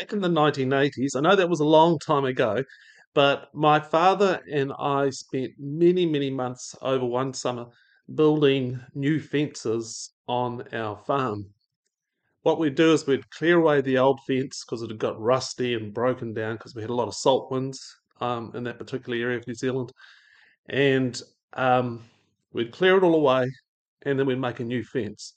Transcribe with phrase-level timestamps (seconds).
[0.00, 2.64] back in the 1980s, I know that was a long time ago,
[3.12, 7.66] but my father and I spent many, many months over one summer
[8.14, 11.50] building new fences on our farm.
[12.42, 15.74] What we'd do is we'd clear away the old fence because it had got rusty
[15.74, 17.78] and broken down because we had a lot of salt winds
[18.22, 19.92] um, in that particular area of New Zealand.
[20.70, 21.20] And
[21.52, 22.04] um,
[22.54, 23.50] we'd clear it all away
[24.06, 25.34] and then we'd make a new fence.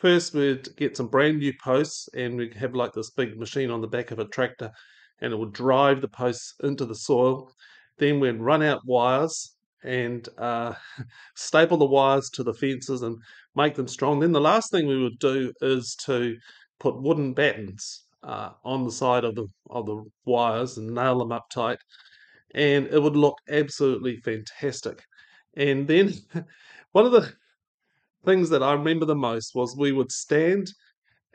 [0.00, 3.82] First, we'd get some brand new posts and we'd have like this big machine on
[3.82, 4.72] the back of a tractor
[5.20, 7.52] and it would drive the posts into the soil.
[7.98, 9.54] Then we'd run out wires
[9.84, 10.74] and uh,
[11.36, 13.18] staple the wires to the fences and
[13.54, 14.20] make them strong.
[14.20, 16.36] Then the last thing we would do is to
[16.78, 21.32] put wooden battens uh, on the side of the of the wires and nail them
[21.32, 21.78] up tight,
[22.54, 25.02] and it would look absolutely fantastic.
[25.56, 26.14] And then
[26.92, 27.32] one of the
[28.24, 30.70] things that I remember the most was we would stand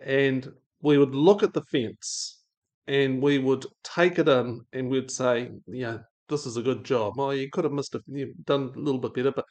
[0.04, 0.48] and
[0.82, 2.44] we would look at the fence
[2.88, 6.00] and we would take it in and we'd say, yeah,
[6.30, 7.14] this is a good job.
[7.18, 9.46] Well, you could have missed a, you've done a little bit better, but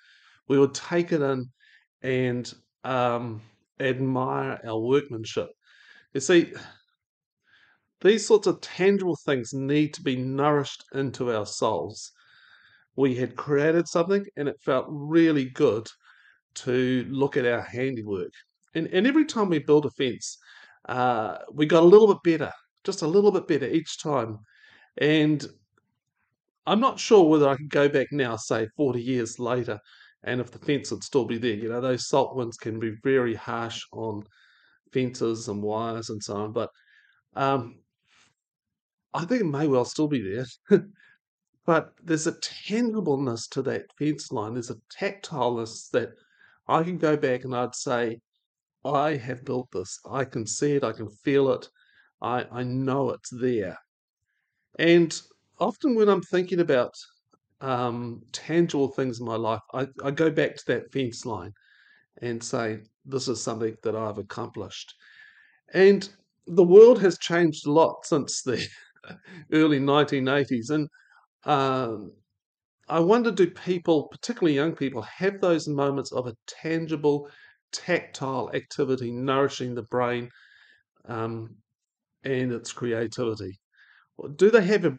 [0.49, 1.51] we would take it in
[2.03, 2.53] and
[2.85, 3.41] um,
[3.81, 5.48] admire our workmanship.
[6.13, 6.53] You see,
[8.01, 12.13] these sorts of tangible things need to be nourished into our souls.
[12.97, 15.89] We had created something and it felt really good
[16.57, 18.33] to look at our handiwork.
[18.75, 20.39] And, and every time we built a fence,
[20.89, 22.53] uh, we got a little bit better,
[22.85, 24.39] just a little bit better each time.
[24.99, 25.45] And
[26.67, 29.79] I'm not sure whether I could go back now, say 40 years later,
[30.25, 31.55] and if the fence would still be there.
[31.55, 34.25] You know, those salt winds can be very harsh on
[34.93, 36.71] fences and wires and so on, but
[37.35, 37.77] um,
[39.13, 40.23] I think it may well still be
[40.71, 40.81] there.
[41.67, 44.55] but there's a tangibleness to that fence line.
[44.55, 46.11] There's a tactileness that
[46.69, 48.20] I can go back and I'd say,
[48.84, 49.98] I have built this.
[50.11, 50.84] I can see it.
[50.84, 51.69] I can feel it.
[52.23, 53.79] I, I know it's there.
[54.79, 55.20] And
[55.59, 56.95] often when I'm thinking about
[57.61, 61.52] um, tangible things in my life, I, I go back to that fence line
[62.23, 64.95] and say, this is something that I've accomplished.
[65.75, 66.08] And
[66.46, 68.67] the world has changed a lot since the
[69.52, 70.70] early 1980s.
[70.70, 70.89] And
[71.45, 72.13] um,
[72.89, 77.30] I wonder do people, particularly young people, have those moments of a tangible,
[77.72, 80.30] tactile activity nourishing the brain
[81.06, 81.56] um,
[82.24, 83.61] and its creativity?
[84.36, 84.96] do they have a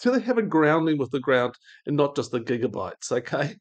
[0.00, 1.54] do they have a grounding with the ground
[1.86, 3.12] and not just the gigabytes?
[3.12, 3.56] Okay,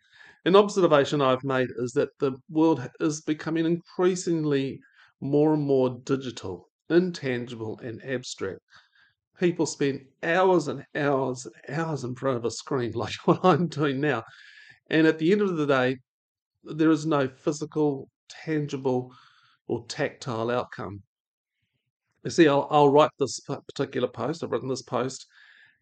[0.45, 4.79] an observation I've made is that the world is becoming increasingly
[5.21, 8.59] more and more digital, intangible, and abstract.
[9.39, 13.67] People spend hours and hours and hours in front of a screen, like what I'm
[13.67, 14.23] doing now,
[14.89, 15.97] and at the end of the day,
[16.63, 19.13] there is no physical, tangible,
[19.67, 21.01] or tactile outcome.
[22.23, 24.43] You see, I'll, I'll write this particular post.
[24.43, 25.27] I've written this post,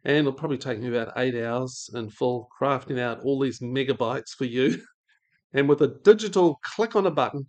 [0.04, 4.32] and it'll probably take me about eight hours in full crafting out all these megabytes
[4.32, 4.82] for you.
[5.54, 7.48] and with a digital click on a button,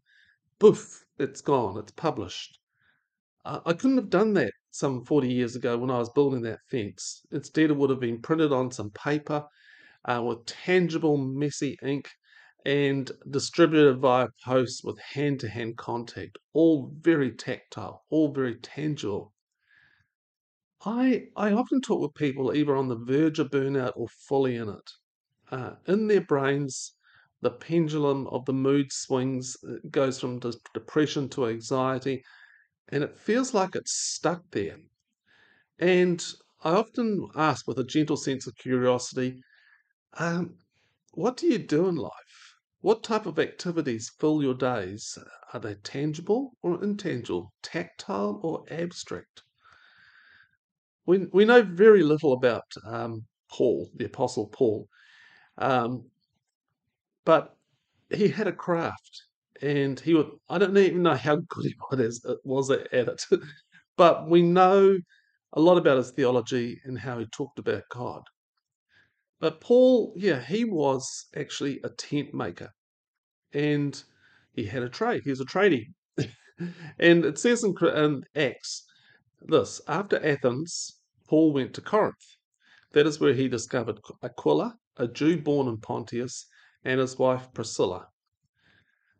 [0.58, 1.78] poof, it's gone.
[1.78, 2.58] It's published.
[3.44, 6.60] Uh, I couldn't have done that some 40 years ago when I was building that
[6.70, 7.22] fence.
[7.30, 9.46] Instead, it would have been printed on some paper
[10.06, 12.08] uh, with tangible, messy ink
[12.66, 19.34] and distributed via post with hand to hand contact, all very tactile, all very tangible.
[20.84, 24.68] I, I often talk with people either on the verge of burnout or fully in
[24.68, 24.90] it.
[25.50, 26.94] Uh, in their brains,
[27.40, 32.22] the pendulum of the mood swings it uh, goes from de- depression to anxiety,
[32.88, 34.78] and it feels like it's stuck there.
[35.78, 36.24] And
[36.62, 39.42] I often ask with a gentle sense of curiosity,
[40.14, 40.58] um,
[41.12, 42.54] what do you do in life?
[42.80, 45.18] What type of activities fill your days?
[45.52, 49.42] Are they tangible or intangible, tactile or abstract?
[51.06, 54.88] We, we know very little about um, Paul, the Apostle Paul,
[55.58, 56.10] um,
[57.24, 57.56] but
[58.10, 59.23] he had a craft
[59.62, 61.74] and he would, I don't even know how good he
[62.44, 63.24] was uh, at it,
[63.96, 64.98] but we know
[65.52, 68.22] a lot about his theology and how he talked about God.
[69.40, 72.70] But Paul, yeah, he was actually a tent maker
[73.52, 74.02] and
[74.52, 75.22] he had a trade.
[75.24, 75.86] He was a tradie.
[76.98, 78.84] and it says in, in Acts
[79.42, 82.36] this after Athens, Paul went to Corinth.
[82.92, 86.46] That is where he discovered Aquila, a Jew born in Pontius,
[86.84, 88.08] and his wife Priscilla.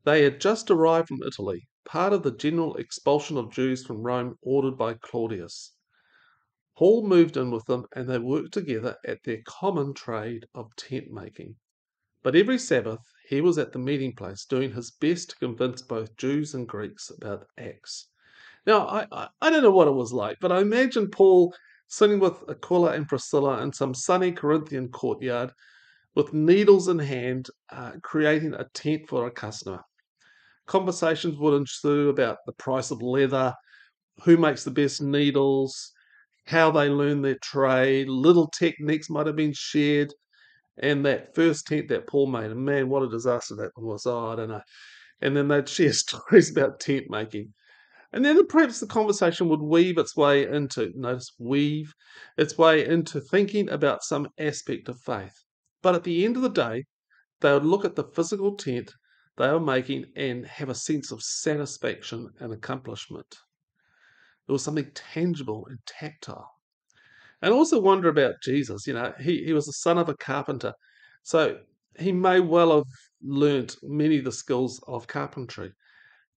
[0.05, 4.37] They had just arrived from Italy, part of the general expulsion of Jews from Rome
[4.43, 5.73] ordered by Claudius.
[6.77, 11.11] Paul moved in with them and they worked together at their common trade of tent
[11.11, 11.56] making.
[12.23, 16.17] But every Sabbath he was at the meeting place doing his best to convince both
[16.19, 18.09] Jews and Greeks about Acts.
[18.67, 21.55] Now, I, I, I don't know what it was like, but I imagine Paul
[21.89, 25.53] sitting with Aquila and Priscilla in some sunny Corinthian courtyard
[26.15, 29.83] with needles in hand, uh, creating a tent for a customer.
[30.66, 33.55] Conversations would ensue about the price of leather,
[34.22, 35.93] who makes the best needles,
[36.46, 40.12] how they learn their trade, little techniques might have been shared,
[40.78, 44.06] and that first tent that Paul made, and man, what a disaster that one was.
[44.06, 44.62] Oh, I don't know.
[45.20, 47.55] And then they'd share stories about tent making.
[48.12, 51.93] And then perhaps the conversation would weave its way into, notice, weave
[52.38, 55.34] its way into thinking about some aspect of faith.
[55.82, 56.84] But at the end of the day,
[57.40, 58.93] they would look at the physical tent
[59.36, 63.26] they were making and have a sense of satisfaction and accomplishment.
[64.46, 66.50] There was something tangible and tactile.
[67.42, 68.86] And also wonder about Jesus.
[68.86, 70.72] You know, he, he was the son of a carpenter.
[71.22, 71.58] So
[71.98, 72.86] he may well have
[73.22, 75.72] learnt many of the skills of carpentry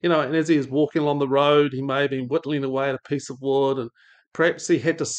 [0.02, 2.64] you know, and as he was walking along the road, he may have been whittling
[2.64, 3.90] away at a piece of wood, and
[4.34, 5.10] perhaps he had to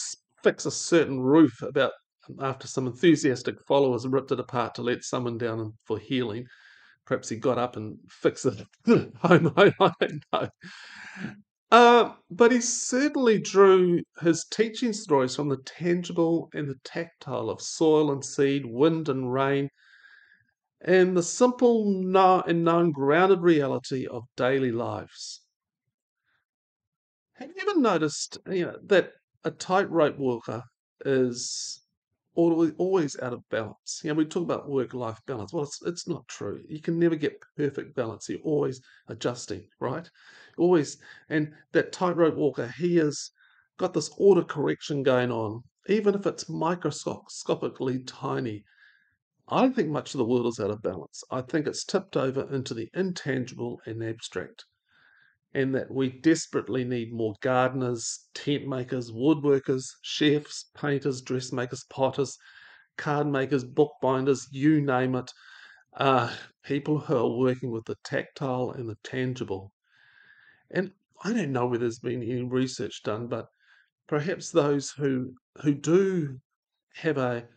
[0.43, 1.93] fix a certain roof about
[2.41, 6.47] after some enthusiastic followers ripped it apart to let someone down for healing.
[7.09, 8.67] Perhaps he got up and fixed it.
[9.23, 9.37] I,
[9.81, 10.49] I don't know.
[11.71, 17.63] Uh, but he certainly drew his teaching stories from the tangible and the tactile of
[17.63, 19.71] soil and seed, wind and rain,
[20.83, 25.41] and the simple and known grounded reality of daily lives.
[27.37, 29.13] Have you ever noticed you know, that
[29.45, 30.63] a tightrope walker
[31.07, 31.83] is
[32.39, 34.01] always, always out of balance?
[34.03, 35.53] You know, we talk about work-life balance.
[35.53, 36.63] Well, it's, it's not true.
[36.69, 38.29] You can never get perfect balance.
[38.29, 40.09] You're always adjusting, right?
[40.57, 40.99] Always.
[41.29, 43.31] And that tightrope walker, he has
[43.79, 48.65] got this auto correction going on, even if it's microscopically tiny
[49.51, 51.25] I don't think much of the world is out of balance.
[51.31, 54.67] I think it's tipped over into the intangible and abstract,
[55.55, 62.37] and that we desperately need more gardeners, tent makers, woodworkers, chefs, painters, dressmakers, potters,
[62.97, 65.33] card makers, bookbinders, you name it.
[65.95, 66.35] Uh,
[66.65, 69.73] people who are working with the tactile and the tangible.
[70.71, 73.49] And I don't know whether there's been any research done, but
[74.07, 76.41] perhaps those who who do
[76.95, 77.49] have a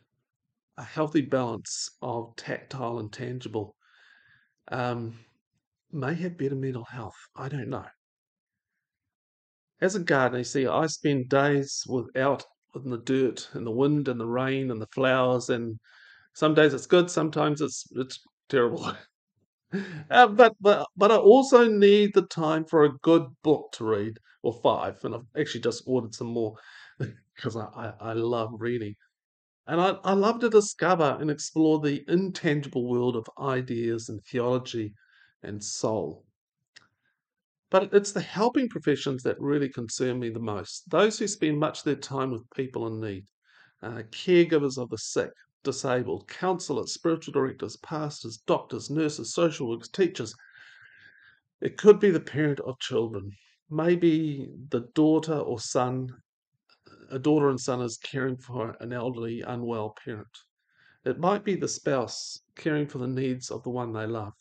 [0.77, 3.75] a healthy balance of tactile and tangible
[4.69, 5.19] um,
[5.93, 7.17] may have better mental health.
[7.35, 7.87] I don't know.
[9.81, 12.45] As a gardener, you see, I spend days without
[12.75, 15.79] in the dirt and the wind and the rain and the flowers, and
[16.33, 18.93] some days it's good, sometimes it's it's terrible.
[20.09, 24.19] uh, but but but I also need the time for a good book to read,
[24.43, 26.55] or five, and I've actually just ordered some more
[27.35, 28.95] because I, I, I love reading.
[29.67, 34.93] And I, I love to discover and explore the intangible world of ideas and theology
[35.43, 36.25] and soul.
[37.69, 40.89] But it's the helping professions that really concern me the most.
[40.89, 43.25] Those who spend much of their time with people in need,
[43.81, 45.31] uh, caregivers of the sick,
[45.63, 50.35] disabled, counselors, spiritual directors, pastors, doctors, nurses, social workers, teachers.
[51.61, 53.31] It could be the parent of children,
[53.69, 56.09] maybe the daughter or son
[57.11, 60.37] a daughter and son is caring for an elderly, unwell parent.
[61.03, 64.33] It might be the spouse caring for the needs of the one they love.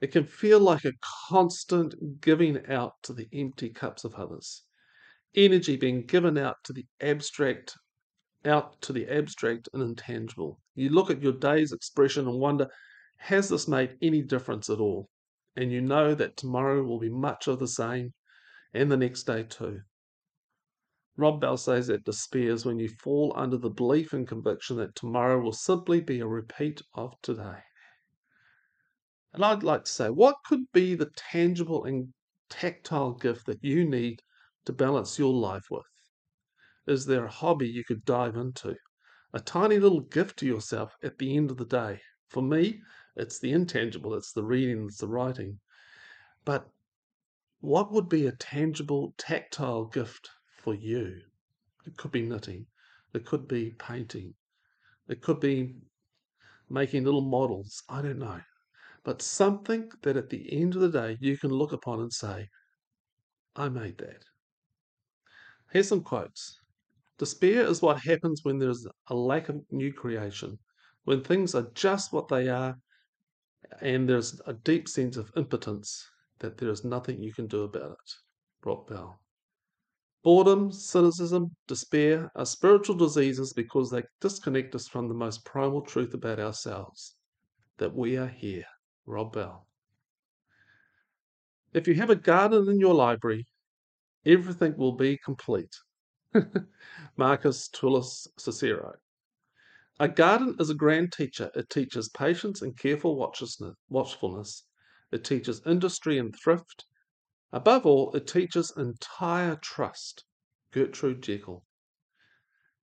[0.00, 0.92] It can feel like a
[1.28, 4.64] constant giving out to the empty cups of others.
[5.34, 7.74] Energy being given out to the abstract,
[8.44, 10.60] out to the abstract and intangible.
[10.74, 12.68] You look at your day's expression and wonder,
[13.16, 15.08] has this made any difference at all?
[15.56, 18.12] And you know that tomorrow will be much of the same,
[18.72, 19.80] and the next day too.
[21.16, 24.96] Rob Bell says that despair is when you fall under the belief and conviction that
[24.96, 27.60] tomorrow will simply be a repeat of today.
[29.34, 32.14] And I'd like to say, what could be the tangible and
[32.48, 34.22] tactile gift that you need
[34.64, 35.82] to balance your life with?
[36.86, 38.76] Is there a hobby you could dive into?
[39.32, 42.00] A tiny little gift to yourself at the end of the day.
[42.28, 42.80] For me,
[43.16, 45.58] it's the intangible, it's the reading, it's the writing.
[46.44, 46.68] But
[47.58, 51.20] what would be a tangible, tactile gift for you.
[51.84, 52.66] It could be knitting,
[53.12, 54.34] it could be painting,
[55.08, 55.74] it could be
[56.70, 57.82] making little models.
[57.88, 58.40] I don't know.
[59.04, 62.48] But something that at the end of the day you can look upon and say,
[63.54, 64.24] I made that.
[65.70, 66.58] Here's some quotes.
[67.18, 70.58] Despair is what happens when there's a lack of new creation,
[71.04, 72.76] when things are just what they are,
[73.80, 76.04] and there's a deep sense of impotence
[76.38, 78.12] that there is nothing you can do about it.
[78.64, 79.20] Rob Bell.
[80.22, 86.14] Boredom, cynicism, despair are spiritual diseases because they disconnect us from the most primal truth
[86.14, 87.16] about ourselves
[87.76, 88.64] that we are here.
[89.06, 89.66] Rob Bell.
[91.72, 93.46] If you have a garden in your library,
[94.24, 95.74] everything will be complete.
[97.16, 98.94] Marcus Tullius Cicero.
[100.00, 101.50] A garden is a grand teacher.
[101.54, 104.64] It teaches patience and careful watchfulness.
[105.12, 106.86] It teaches industry and thrift.
[107.52, 110.24] Above all, it teaches entire trust.
[110.72, 111.64] Gertrude Jekyll.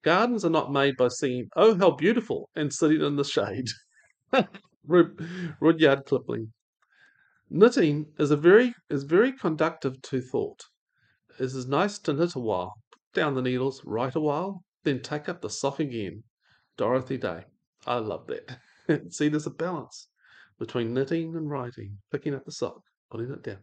[0.04, 3.68] Gardens are not made by singing, Oh, how beautiful, and sitting in the shade.
[4.86, 6.54] Rudyard Kipling.
[7.50, 10.64] Knitting is a very is very conductive to thought.
[11.40, 15.02] It is nice to knit a while, put down the needles, write a while, then
[15.02, 16.24] take up the sock again.
[16.78, 17.46] Dorothy Day.
[17.86, 19.12] I love that.
[19.14, 20.08] See, there's a balance
[20.60, 23.60] between knitting and writing, picking up the sock, putting it down.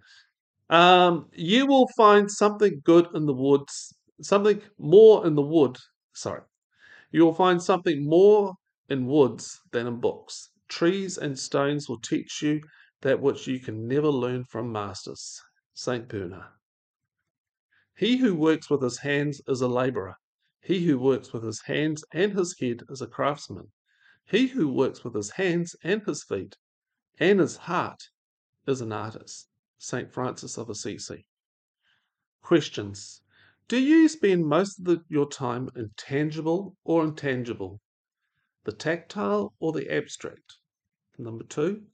[0.71, 5.79] Um, you will find something good in the woods, something more in the wood.
[6.13, 6.43] Sorry,
[7.13, 8.55] you will find something more
[8.89, 10.51] in woods than in books.
[10.69, 12.61] Trees and stones will teach you
[13.01, 15.41] that which you can never learn from masters.
[15.75, 16.09] St.
[16.09, 16.53] Bernard.
[17.97, 20.17] He who works with his hands is a labourer.
[20.61, 23.73] He who works with his hands and his head is a craftsman.
[24.25, 26.57] He who works with his hands and his feet
[27.19, 28.11] and his heart
[28.67, 29.49] is an artist.
[29.79, 30.13] St.
[30.13, 31.27] Francis of Assisi.
[32.43, 33.23] Questions.
[33.69, 37.81] Do you spend most of the, your time in tangible or intangible?
[38.65, 40.59] The tactile or the abstract?
[41.17, 41.87] Number two,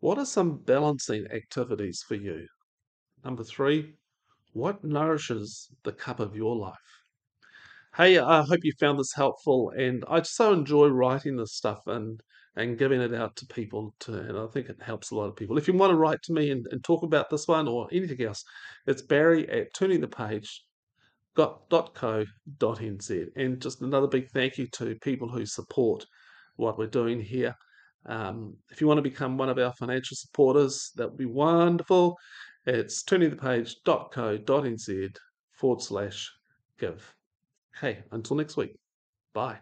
[0.00, 2.46] what are some balancing activities for you?
[3.24, 3.94] Number three,
[4.52, 6.74] what nourishes the cup of your life?
[7.96, 11.86] Hey, I hope you found this helpful, and I just so enjoy writing this stuff
[11.86, 12.20] and
[12.54, 15.36] and giving it out to people to, and I think it helps a lot of
[15.36, 15.58] people.
[15.58, 18.20] If you want to write to me and, and talk about this one or anything
[18.22, 18.44] else,
[18.86, 19.72] it's Barry at
[21.38, 23.26] turningthepage.co.nz.
[23.36, 26.04] And just another big thank you to people who support
[26.56, 27.54] what we're doing here.
[28.06, 32.16] Um, if you want to become one of our financial supporters, that would be wonderful.
[32.66, 35.16] It's turningthepage.co.nz
[35.52, 36.30] forward slash
[36.78, 37.14] give.
[37.80, 38.76] Hey, until next week.
[39.34, 39.58] Bye.